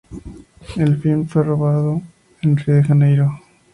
El 0.77 0.97
film 0.97 1.27
fue 1.27 1.43
rodado 1.43 2.01
en 2.41 2.57
Rio 2.57 2.75
de 2.77 2.83
Janeiro. 2.83 3.39